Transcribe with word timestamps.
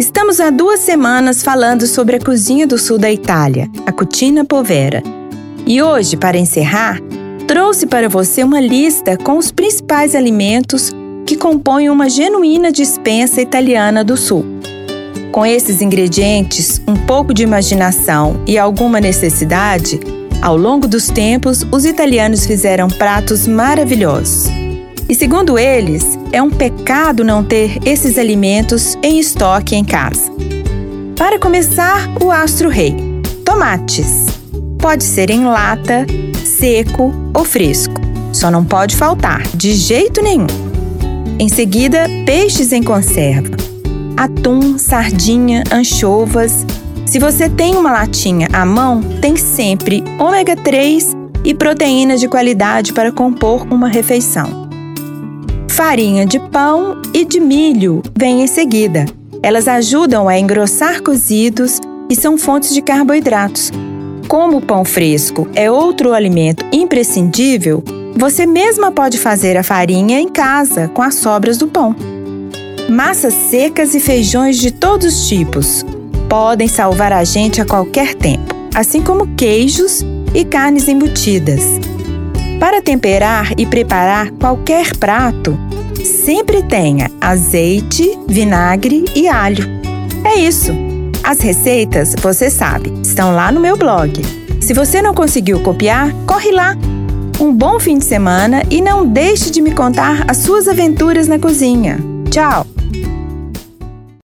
Estamos 0.00 0.40
há 0.40 0.48
duas 0.48 0.80
semanas 0.80 1.42
falando 1.42 1.86
sobre 1.86 2.16
a 2.16 2.18
cozinha 2.18 2.66
do 2.66 2.78
sul 2.78 2.96
da 2.96 3.12
Itália, 3.12 3.68
a 3.84 3.92
Cucina 3.92 4.46
Povera. 4.46 5.02
E 5.66 5.82
hoje, 5.82 6.16
para 6.16 6.38
encerrar, 6.38 6.98
trouxe 7.46 7.86
para 7.86 8.08
você 8.08 8.42
uma 8.42 8.62
lista 8.62 9.18
com 9.18 9.36
os 9.36 9.52
principais 9.52 10.14
alimentos 10.14 10.90
que 11.26 11.36
compõem 11.36 11.90
uma 11.90 12.08
genuína 12.08 12.72
dispensa 12.72 13.42
italiana 13.42 14.02
do 14.02 14.16
sul. 14.16 14.42
Com 15.30 15.44
esses 15.44 15.82
ingredientes, 15.82 16.80
um 16.88 16.96
pouco 16.96 17.34
de 17.34 17.42
imaginação 17.42 18.40
e 18.46 18.56
alguma 18.56 19.02
necessidade, 19.02 20.00
ao 20.40 20.56
longo 20.56 20.88
dos 20.88 21.08
tempos, 21.08 21.62
os 21.70 21.84
italianos 21.84 22.46
fizeram 22.46 22.88
pratos 22.88 23.46
maravilhosos. 23.46 24.48
E 25.10 25.14
segundo 25.16 25.58
eles, 25.58 26.16
é 26.30 26.40
um 26.40 26.48
pecado 26.48 27.24
não 27.24 27.42
ter 27.42 27.80
esses 27.84 28.16
alimentos 28.16 28.96
em 29.02 29.18
estoque 29.18 29.74
em 29.74 29.84
casa. 29.84 30.30
Para 31.16 31.36
começar, 31.36 32.08
o 32.22 32.30
astro-rei: 32.30 32.94
tomates. 33.44 34.26
Pode 34.78 35.02
ser 35.02 35.28
em 35.28 35.44
lata, 35.44 36.06
seco 36.44 37.12
ou 37.34 37.44
fresco. 37.44 38.00
Só 38.32 38.52
não 38.52 38.64
pode 38.64 38.94
faltar, 38.94 39.42
de 39.48 39.72
jeito 39.72 40.22
nenhum. 40.22 40.46
Em 41.40 41.48
seguida, 41.48 42.06
peixes 42.24 42.72
em 42.72 42.80
conserva: 42.82 43.56
atum, 44.16 44.78
sardinha, 44.78 45.64
anchovas. 45.72 46.64
Se 47.04 47.18
você 47.18 47.50
tem 47.50 47.74
uma 47.74 47.90
latinha 47.90 48.48
à 48.52 48.64
mão, 48.64 49.02
tem 49.20 49.36
sempre 49.36 50.04
ômega 50.20 50.54
3 50.54 51.16
e 51.44 51.52
proteínas 51.52 52.20
de 52.20 52.28
qualidade 52.28 52.92
para 52.92 53.10
compor 53.10 53.66
uma 53.72 53.88
refeição. 53.88 54.69
Farinha 55.82 56.26
de 56.26 56.38
pão 56.38 57.00
e 57.14 57.24
de 57.24 57.40
milho 57.40 58.02
vem 58.14 58.42
em 58.42 58.46
seguida. 58.46 59.06
Elas 59.42 59.66
ajudam 59.66 60.28
a 60.28 60.38
engrossar 60.38 61.02
cozidos 61.02 61.80
e 62.10 62.14
são 62.14 62.36
fontes 62.36 62.74
de 62.74 62.82
carboidratos. 62.82 63.72
Como 64.28 64.58
o 64.58 64.60
pão 64.60 64.84
fresco 64.84 65.48
é 65.54 65.70
outro 65.70 66.12
alimento 66.12 66.66
imprescindível, 66.70 67.82
você 68.14 68.44
mesma 68.44 68.92
pode 68.92 69.16
fazer 69.16 69.56
a 69.56 69.62
farinha 69.62 70.20
em 70.20 70.28
casa 70.28 70.86
com 70.88 71.00
as 71.00 71.14
sobras 71.14 71.56
do 71.56 71.66
pão. 71.66 71.96
Massas 72.90 73.32
secas 73.32 73.94
e 73.94 74.00
feijões 74.00 74.58
de 74.58 74.70
todos 74.70 75.06
os 75.06 75.28
tipos 75.30 75.82
podem 76.28 76.68
salvar 76.68 77.10
a 77.10 77.24
gente 77.24 77.58
a 77.58 77.64
qualquer 77.64 78.14
tempo, 78.14 78.54
assim 78.74 79.00
como 79.00 79.34
queijos 79.34 80.04
e 80.34 80.44
carnes 80.44 80.88
embutidas. 80.88 81.64
Para 82.60 82.82
temperar 82.82 83.54
e 83.56 83.64
preparar 83.64 84.30
qualquer 84.32 84.94
prato, 84.98 85.58
sempre 86.04 86.62
tenha 86.62 87.10
azeite, 87.20 88.18
vinagre 88.28 89.04
e 89.14 89.28
alho. 89.28 89.64
É 90.24 90.38
isso! 90.38 90.72
As 91.22 91.40
receitas, 91.40 92.14
você 92.20 92.50
sabe, 92.50 92.92
estão 93.02 93.34
lá 93.34 93.52
no 93.52 93.60
meu 93.60 93.76
blog. 93.76 94.20
Se 94.60 94.74
você 94.74 95.02
não 95.02 95.14
conseguiu 95.14 95.60
copiar, 95.60 96.12
corre 96.26 96.50
lá! 96.50 96.76
Um 97.40 97.52
bom 97.52 97.80
fim 97.80 97.98
de 97.98 98.04
semana 98.04 98.62
e 98.70 98.80
não 98.80 99.06
deixe 99.06 99.50
de 99.50 99.62
me 99.62 99.74
contar 99.74 100.24
as 100.28 100.38
suas 100.38 100.68
aventuras 100.68 101.26
na 101.26 101.38
cozinha. 101.38 101.98
Tchau! 102.30 102.66